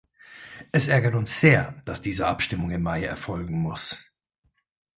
Es 0.71 0.87
ärgert 0.87 1.13
uns 1.13 1.39
sehr, 1.39 1.79
dass 1.85 2.01
diese 2.01 2.25
Abstimmung 2.25 2.71
im 2.71 2.81
Mai 2.81 3.03
erfolgen 3.03 3.59
muss. 3.61 4.03